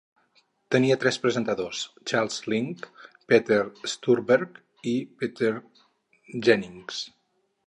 Tenia 0.75 0.95
tres 1.03 1.19
presentadors: 1.25 1.81
Charles 2.11 2.39
Lynch, 2.53 2.89
Peter 3.33 3.61
Stursberg 3.95 4.59
i 4.95 4.95
Peter 5.21 5.53
Jennings. 6.49 7.09